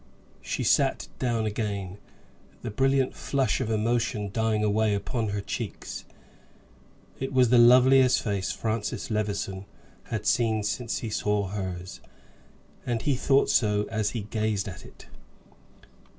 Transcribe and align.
She 0.41 0.63
sat 0.63 1.09
down 1.19 1.45
again, 1.45 1.99
the 2.63 2.71
brilliant 2.71 3.13
flush 3.13 3.61
of 3.61 3.69
emotion 3.69 4.31
dying 4.33 4.63
away 4.63 4.95
upon 4.95 5.27
her 5.29 5.41
cheeks. 5.41 6.05
It 7.19 7.31
was 7.31 7.49
the 7.49 7.59
loveliest 7.59 8.19
face 8.19 8.51
Francis 8.51 9.11
Levison 9.11 9.65
had 10.05 10.25
seen 10.25 10.63
since 10.63 11.01
he 11.01 11.11
saw 11.11 11.49
hers, 11.49 12.01
and 12.83 13.03
he 13.03 13.15
thought 13.15 13.51
so 13.51 13.83
as 13.91 14.09
he 14.09 14.21
gazed 14.21 14.67
at 14.67 14.83
it. 14.87 15.05